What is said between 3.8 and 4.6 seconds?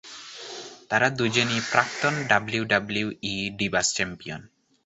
Champion.